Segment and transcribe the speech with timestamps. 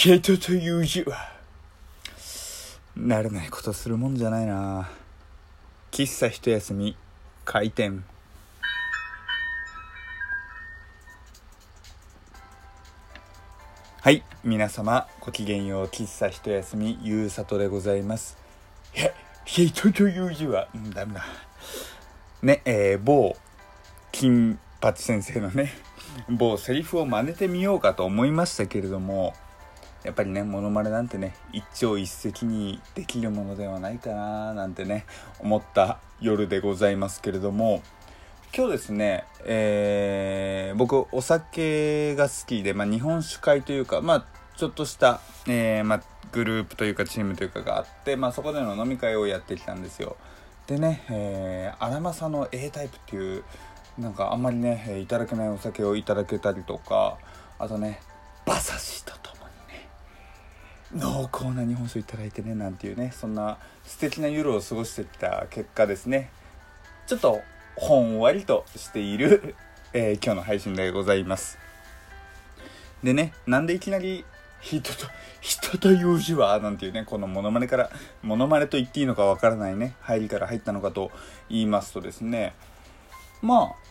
[0.00, 1.32] 人という字は。
[2.96, 4.88] 慣れないことするもんじゃないな。
[5.90, 6.96] 喫茶一休み
[7.44, 8.04] 開店。
[14.00, 18.38] はい皆様ごきげんよう喫茶一休みゆうさとでございます。
[18.96, 19.10] いや
[19.44, 21.24] 人という字はうんダメだ
[22.42, 23.36] ねえー、某
[24.12, 25.72] 金八先生のね
[26.28, 29.34] 某セリフを真似てみようかと思いましたけれども
[30.08, 35.04] やっぱりねモノマネなんてね一朝一夕にできるものではないかななんてね
[35.38, 37.82] 思った夜でございますけれども
[38.56, 44.24] 今日ですね、えー、僕お酒が好きで、まあ、日本酒会というか、まあ、
[44.56, 46.02] ちょっとした、えーまあ、
[46.32, 50.16] グループというかチームというかがあって、まあ、そこでの飲み会をやってきたんですよ。
[50.66, 53.44] でね、えー、荒政の A タイプっていう
[53.98, 57.18] なんかあんまりねいただけないお酒をいただけたりとか
[57.58, 58.00] あとね
[58.46, 59.28] 馬刺しとと。
[60.94, 66.30] 濃厚な日本酒をいただいてねなんていうねそんな素敵な夜を過ごしてきた結果ですね。
[67.06, 67.40] ちょっと
[67.76, 69.54] ほんわりとしている、
[69.92, 71.58] えー、今日の配信でございます。
[73.02, 74.24] でねなんでいきなり
[74.60, 75.06] 人と
[75.40, 77.90] 人という字はなんていうねこのモノマネから
[78.22, 81.10] モノマネと言っていいのかわからないね入りから入ったのかと
[81.48, 82.54] 言いますとですね。
[83.42, 83.88] まあ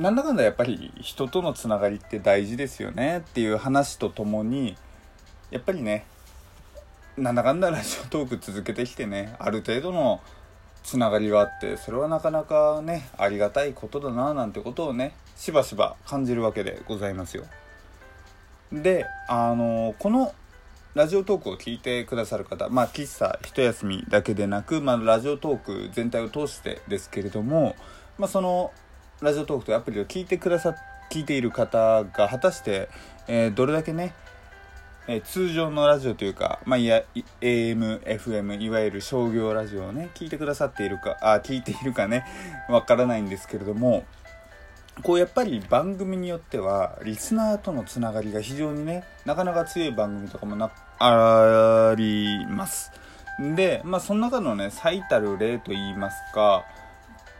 [0.00, 4.76] なんだかんだやっぱり人とのつながりって大事ですよねっていう話とともに
[5.50, 6.06] やっぱりね
[7.16, 10.20] なんだかんだラジオトーク続けてきてねある程度の
[10.82, 17.44] つながりがあってそれはなかなかねありがたいことだななんてことをねしばしば感じるわけでございますよ。
[18.72, 20.34] であのこの
[20.94, 27.76] ラジオトークを聞いてくださる方まあ喫茶一休みだけでなく、まあ、ラジオトーク全体を通してですけれども、
[28.18, 28.72] まあ、その
[29.20, 30.74] ラジオトークというアプリを聞いてくださ
[31.10, 32.88] 聞いている方が果たして、
[33.28, 34.14] えー、どれだけね
[35.12, 37.02] え通常のラジオというか、まあ、いや
[37.40, 42.24] AM、FM いわゆる商業ラジオをね聞いてくださっているかあ聞いているかね
[42.70, 44.04] わからないんですけれども
[45.02, 50.70] こうやっぱり番組によってはリスナーとのつながりが非常にねなかなか強い番組とかもな
[51.00, 52.92] あります。
[53.56, 56.64] でまあその中のね最たる例といいますか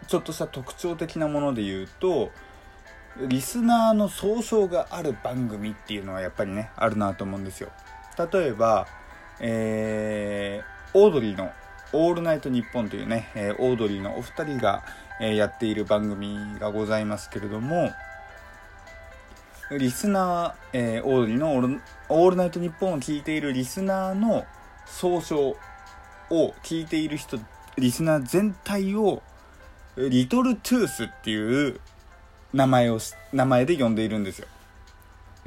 [0.08, 2.32] ちょっとした特徴的なもので言うと
[3.28, 7.70] リスナーの総称がある番組っていうのはやっぱりねあるなと思うんですよ。
[8.32, 8.86] 例えば
[9.40, 11.50] えー、オードリーの
[11.92, 14.84] 「オールナイトニッポン」というね、えー、オードリーのお二人が、
[15.20, 17.90] えー、やっている番組がございますけれども
[19.70, 24.44] リスナー、えー、オードリーのオール「オールナイトニッポン」を聞いているリスナーの
[24.84, 25.56] 総称
[26.30, 27.38] を聞いている人
[27.78, 29.22] リスナー全体を
[29.96, 31.80] リトルトゥースっていう
[32.52, 32.98] 名前を
[33.32, 34.48] 名前で呼んでいるんですよ。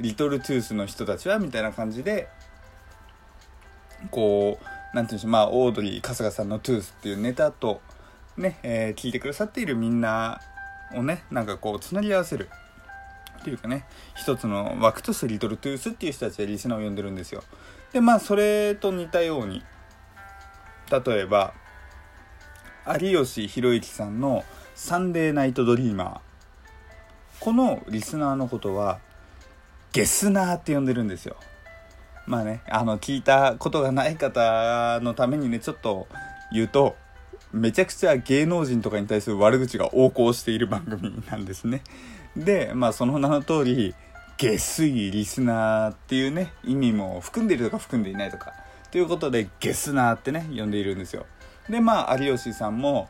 [0.00, 2.28] リトルトゥースの人たちはみたいな感じで
[4.10, 7.80] こうなんていうんでしょうまあオードリー春日さんのトゥースっていうネタと
[8.36, 10.40] ね、えー、聞いてくださっているみんな
[10.94, 12.48] をねなんかこうつなぎ合わせる。
[13.40, 13.84] っていうかね
[14.16, 17.44] 一つの枠としてリトルトゥースっていう人たちでリスナーを呼んでるんですよ。
[17.92, 19.62] でまあそれと似たように
[20.90, 21.52] 例えば
[23.00, 24.44] 有吉弘行さんの
[24.74, 26.18] 「サンデーナイトドリーマー」
[27.40, 28.98] このリスナーのことは
[29.92, 31.36] ゲスナーって呼んでるんですよ。
[32.26, 36.06] まあねあの聞いたことがない方のためにねちょっと
[36.52, 36.96] 言うと
[37.52, 41.82] めちゃくちゃ芸能人とかに対する悪口が横行している番組なんですね。
[42.36, 43.94] でまあその名の通り
[44.36, 48.52] 下水リスナーっていうね意味も含んでいるとか含んでいないとか
[48.90, 51.26] ということでゲスナーってね呼んでいるんですよ。
[51.68, 53.08] でまあ有吉さんも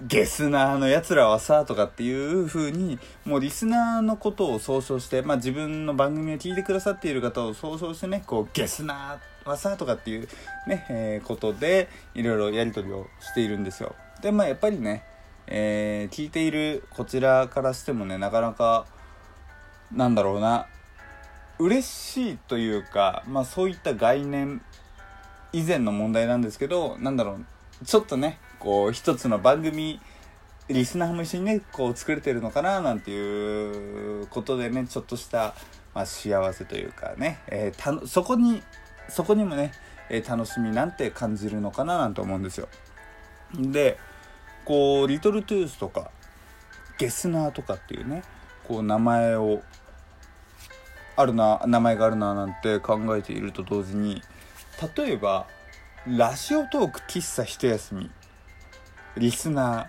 [0.00, 10.28] ゲスナーのやつらはさとかっていう風にもうリスナーのことを総称して、まあ、自分の番組を聞いてくださっている方を総称してねこうゲスナーはさとかっていう
[10.66, 13.94] ね、えー、ことでいろいろやり取りをしているんですよ。
[14.20, 15.02] でまあやっぱりね、
[15.46, 18.86] えー、聞いているこちらからしてもねなかなか
[19.92, 20.66] なんだろうな
[21.58, 24.60] 嬉しいというか、まあ、そういった概念
[25.54, 30.00] 以前の問題なんですけどなんだろうちょっとねこう一つの番組
[30.68, 35.54] リスナーも一緒にねこう作れてるのかななんていうことでねちょっとした、
[35.94, 38.62] まあ、幸せというかね、えー、たそこに
[39.08, 39.72] そこにもね、
[40.10, 42.68] えー、楽しみなんて感じるのかななんて思うんですよ。
[43.54, 43.98] で
[44.64, 46.10] こうリトルトゥースとか
[46.98, 48.22] ゲスナーとかっていうね
[48.66, 49.62] こう名前を
[51.14, 54.22] あるな名前があるななんて考えていると同時に
[54.96, 55.46] 例えば
[56.06, 58.10] ラジオトーク喫茶一休み
[59.16, 59.86] リスナー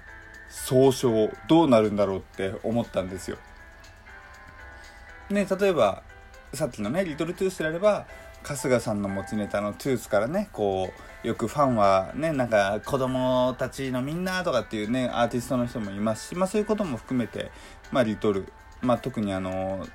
[0.50, 3.38] 総称どうなるんだろうって思ったんですよ。
[5.30, 6.04] ね例えば
[6.54, 8.08] さっきのね「リトルトゥース」であれば
[8.44, 10.94] 春日さんの持ちネタのトゥースからねこ
[11.24, 17.52] うよくファンはねなんか子供たちのみんなとかっていうねアーティストの人もいますし、まあ、そういうことも含めて、
[17.92, 18.52] まあ、リトル、
[18.82, 19.86] まあ、特にあの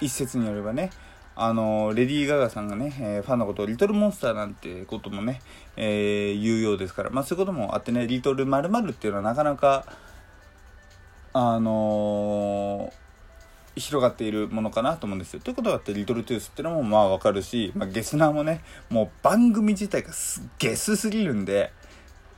[0.00, 0.90] 一説によればね
[1.36, 5.40] あのレディー・ガガさんがね、えー、ファンのことをリトルモンスターなんてこともね、
[5.76, 9.84] えー、言うようですから、まあ、そういうこともあってねリトル〇〇っていうのはなかなか
[11.32, 13.04] あのー
[13.76, 15.40] 広がっているものかなと思うんですよ。
[15.40, 21.72] ということだってリトルトゥースっていうのもまあわかるし、まあ、ゲスナーもねもう番組自体がすゲスすぎるんで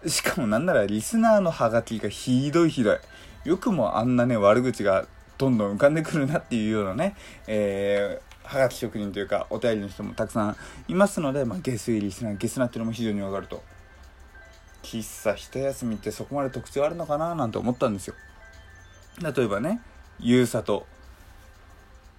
[0.06, 2.99] しかもなんならリスナーのハガキがひどいひどい
[3.44, 5.06] よくもあんなね悪口が
[5.37, 7.14] どんどん浮かんでくるなっていうようなね、
[7.46, 10.56] えー、はがき職人というかお便りの人もたくさん
[10.88, 13.62] いますので、まあ、ゲス入りリスナーゲスナっていうのも非常にわかると。
[14.82, 18.14] 喫茶一休みってそこまで特徴あるのかななんて思ったんですよ。
[19.20, 19.81] 例えばね
[20.20, 20.87] ゆうさと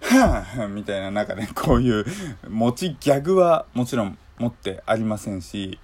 [0.02, 2.04] はぁみたいな中で、ね、こういう
[2.48, 5.78] 持ちギャグはもちろん持ってありませんし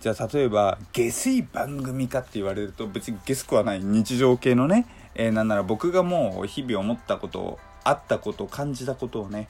[0.00, 9.48] じゃあ例えば下水番組かって言われると別にゲスくはない日常系のね、えー、なんなら僕がもう日々思ったことあったこと感じたことをね、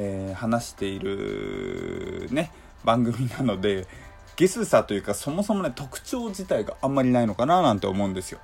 [0.00, 2.52] えー、話しているね
[2.84, 3.88] 番組なので
[4.36, 8.38] ゲスさというかそもそもね特徴自体があんまりないのかななんて思うんですよ。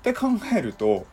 [0.00, 0.26] って考
[0.56, 1.06] えると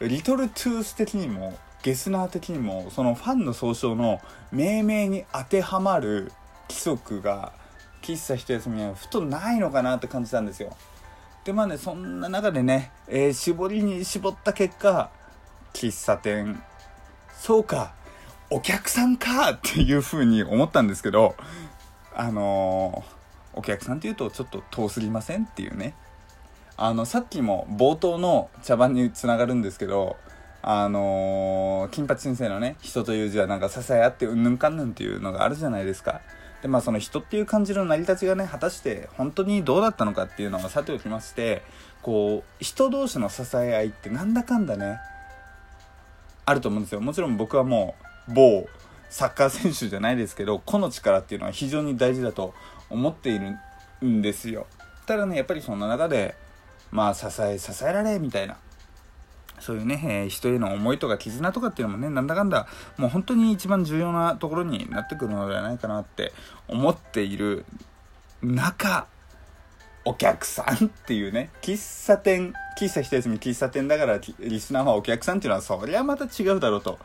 [0.00, 4.20] リトルトゥース的にもゲスナー的にもそのファンの総称の
[4.50, 6.32] 命名に当てはまる
[6.68, 7.52] 規則が
[8.02, 10.76] 喫茶一休みはふとないのかなって感じたんですよ。
[11.44, 15.10] でまあねそんな中でね、えー、絞りに絞った結果
[15.72, 16.60] 喫茶店。
[17.38, 17.99] そうか。
[18.50, 21.36] お客さんかっていう風に思ったんですけど
[22.14, 25.94] あのー、お客さんっていうとちょっと遠すぎませんっていうね
[26.76, 30.16] あのさっきも冒頭の茶番につながるんですけど
[30.62, 36.20] あのー、金八先生のね、人という字はなんか支え合ってうんぬんかんぬんっていうのがあるじゃないですか。
[36.60, 41.62] で、まあその人っていう感じの成り立ちがね、果たして本当にどうだったのかっていうのがさておきまして、
[42.02, 44.98] こう、人同士の支え合いってなんだかんだね、
[46.44, 47.00] あると思うんですよ。
[47.00, 48.68] もちろん僕はもう、某
[49.08, 52.54] サッカー選手じゃないですけど、個の力っていうのは非常に大事だと
[52.88, 53.56] 思っている
[54.04, 54.66] んですよ。
[55.06, 56.36] ただね、やっぱりそんな中で、
[56.90, 58.56] まあ支え、支えられ、みたいな。
[59.58, 66.32] そういうね、えー、人への思いとか絆とかっていうのもね、なんだかんだ、もう本当に一番重要なところになってくるのではないかなって
[66.66, 67.64] 思っている
[68.42, 69.06] 中、
[70.04, 76.98] お客さんっていうね、喫茶店、喫茶一休み喫茶店だからリスナーはお客さんっていうのはそりゃまた違うだろうと。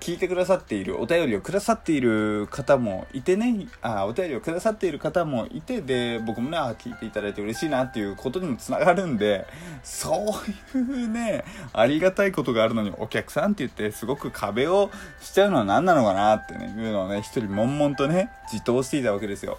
[0.00, 9.46] 聞いてくださっている、お便りをくださっている方もいてね、あお便りをくださっている方もいて、で、僕もね、あ聞いていただいて嬉しいなっていうことにもつながるんで、
[9.82, 10.34] そ
[10.74, 14.90] ういうね、ありがたいことがあるのにお客さんって言ってすごく壁を
[15.20, 19.58] しちゃうのは何なのかなってね、いうのをね、一人悶々とね、自答していたわけですよ。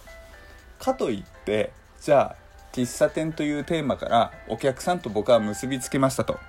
[0.79, 1.71] かといって、
[2.01, 6.39] じゃあ、喫茶店というテーマからお客さんと僕は結びつけましたと。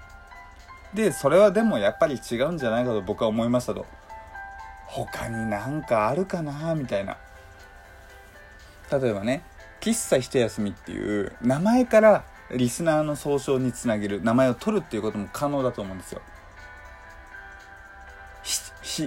[0.94, 3.86] でそれはでもやっぱり違うんじゃないかと僕は思いましたと。
[4.86, 7.16] 他になんかあるかなみたいな。
[8.90, 9.44] 例えばね
[9.80, 16.20] 喫茶一休みっていう名前からリスナーの総称につなげる名前を取るっていうことも可能だと思うんですよ。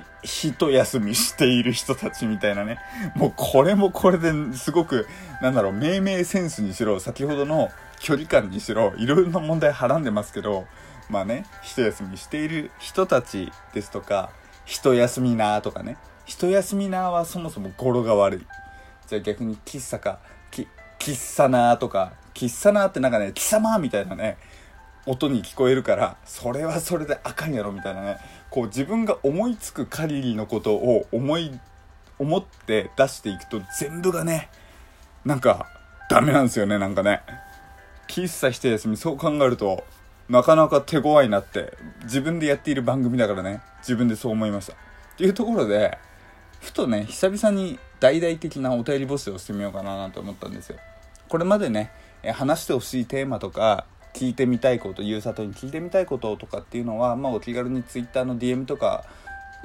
[0.01, 2.79] ひ、一休みしている人たちみたいなね。
[3.15, 5.07] もうこれもこれですごく、
[5.41, 10.65] なんだろう、命名センスにしろ、先ほどの距離感にしろ、いろいろな問題はらんでますけど、
[11.09, 14.31] まあね、一休みしている人たちですとか、
[14.65, 18.47] 一休みなーとかね、一休みなーはそもそも語呂が悪い。
[19.07, 20.19] じゃあ逆に喫茶か、
[20.51, 20.67] き、
[20.99, 24.37] 喫茶なーとか、喫茶なーってなんかね、貴様みたいなね、
[25.05, 28.17] 音に聞こえるから、それはそれであかんやろみたいなね、
[28.53, 31.59] こう自分が思いつく限りのことを思い、
[32.19, 34.49] 思って出していくと全部がね、
[35.25, 35.65] なんか
[36.07, 37.21] ダメなんですよね、なんかね。
[38.07, 39.83] 喫茶一休み、そう考えると、
[40.29, 44.75] なかなか手強いなって自分でやっている番組だからね自分でそう思いましたっ
[45.17, 45.97] ていうところで
[46.61, 50.77] ふとね久々に大々的なお便り募集をしてみようかななんて思ったんですよ
[51.27, 51.91] これまでね
[52.33, 59.05] 話してほしいテーマとか聞いてみたいことゆうさとに聞いてみたいこととかっていうのは、まあ、お気軽に Twitter の DM とか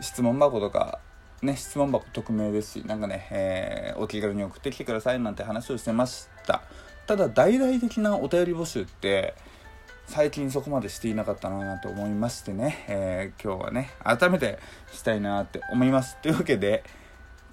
[0.00, 1.00] 質問箱とか
[1.42, 6.62] ね質問箱匿名ですしなんかね、えー、お気軽に送ってきてくださいなんて話をしてました
[7.06, 9.34] ただ大々的なお便り募集って
[10.08, 14.58] 最近そこまでしていなかったなと思いましてね、えー、今日はね、改めて
[14.90, 16.16] したいなって思います。
[16.22, 16.82] というわけで、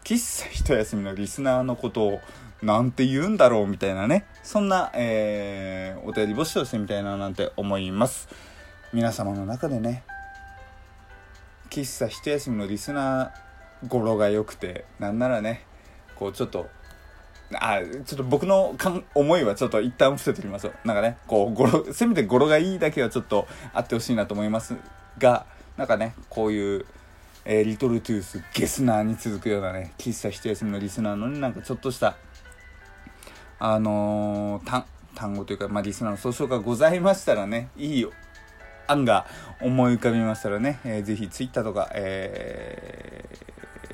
[0.06, 2.22] 喫茶一休みのリスナーのことを
[2.66, 8.28] なんて言うんだろうみたいなね、そんな、えー、お便り募集をしてみたいななんて思います。
[8.92, 10.04] 皆様の中でね、
[11.70, 15.66] 喫茶一休みのリスナー語呂が良くてなんならね
[16.16, 16.70] こうちょっと
[17.54, 24.76] あちょっと僕のかん思いはちょっと一旦伏せておきましょうなんかねこう語呂せめて語呂がいいだけはちょっとあってほしいなと思います
[25.20, 25.46] が
[25.78, 26.86] なんかねこういう
[27.48, 32.16] えー、リトルトゥースゲスナーに続くようなね喫茶一休みのリスナーのねなんかちょっとした
[33.60, 34.84] あのー、
[35.16, 38.08] 単語というか、まあ、リスナーの総称がございましたらねいい
[38.88, 39.26] 案が
[39.62, 43.26] 思い浮かびましたらね、えー、ぜひツイッターとか、え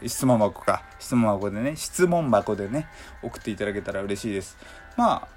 [0.01, 2.87] ー、質問箱か質問箱でね質問箱でね
[3.21, 4.57] 送っていただけたら嬉しいです。
[4.97, 5.27] まあ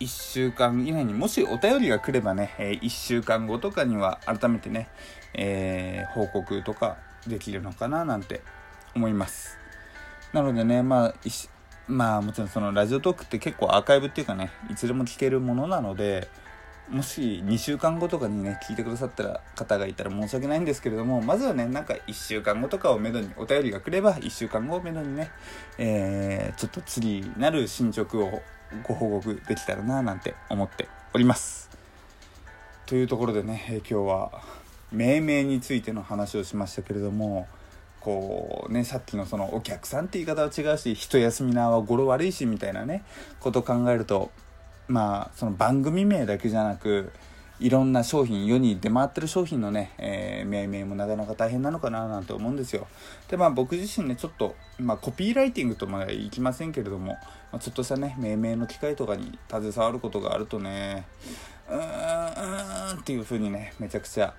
[0.00, 4.88] 1週間以内にもしお便りが来ればね、え、1週間後とかには改めてね、
[5.32, 8.42] えー、報告とかできるのかななんて
[8.96, 9.58] 思います。
[10.32, 11.14] なのでねまあ
[11.92, 16.28] まあもちろんそのラジオトークって結構アーカイブっていうかねいつでも聞けるものなので
[16.90, 25.30] もし2週間後とかにね聞いてくださったら方がいたら申し訳ないんですけれどもまずはねなんか1週間後とかをめどにお便りが来れば1週間後をめどにね、
[25.78, 28.42] えー、ちょっと次なる進捗を
[28.82, 31.70] ご報告できたらななんて思っております。
[32.86, 34.42] というところでね、今日は
[34.90, 37.46] 命名についての話をしましたけれども
[38.02, 43.04] こうねさっきのそのお客さんって言い方は違うし一休みなは語呂悪いしみたいなね
[43.40, 44.30] こと考えると
[44.88, 47.12] まあその番組名だけじゃなく
[47.60, 52.88] いろんな商品世に出回ってる商品のね、えー、命名もなかなか大変なのかななんて思うんですよ。
[53.28, 57.12] でまあ僕自身ねちょっと、まあ、コピーライティングとまでいきませんけれども、
[57.52, 61.06] まあ、ちょっとしたね命名の機会とかに携わることがあるとね
[61.70, 64.34] うーんっていう風にねめちゃくちゃ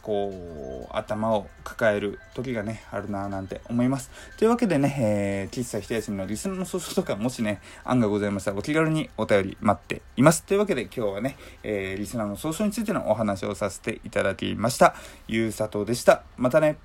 [0.00, 4.10] こう頭を抱える時がねあるなぁなんて思います。
[4.38, 10.42] というわけでね、えー、喫茶一休みのリスナーの想像とかもしね案がございましたらお気軽にお便り待っています。
[10.44, 14.94] というわけで今日はね、えー、リスナーの想像についてのお話をさせていただきました。
[15.28, 16.22] ゆうさとでした。
[16.36, 16.76] またね。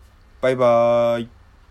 [0.41, 1.36] バイバーイ。